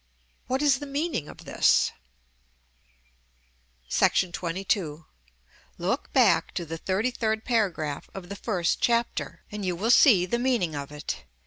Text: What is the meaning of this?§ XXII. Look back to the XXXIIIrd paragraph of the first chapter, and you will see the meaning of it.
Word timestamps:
What 0.47 0.63
is 0.63 0.79
the 0.79 0.87
meaning 0.87 1.29
of 1.29 1.45
this?§ 1.45 1.91
XXII. 4.35 5.03
Look 5.77 6.11
back 6.11 6.55
to 6.55 6.65
the 6.65 6.79
XXXIIIrd 6.79 7.43
paragraph 7.45 8.09
of 8.15 8.27
the 8.29 8.35
first 8.35 8.81
chapter, 8.81 9.43
and 9.51 9.63
you 9.63 9.75
will 9.75 9.91
see 9.91 10.25
the 10.25 10.39
meaning 10.39 10.73
of 10.73 10.91
it. 10.91 11.25